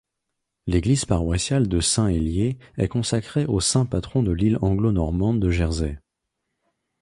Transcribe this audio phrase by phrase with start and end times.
[0.65, 5.99] L'église paroissiale de Saint-Hélier est consacré au Saint Patron de l'île Anglo-Normande de Jersey.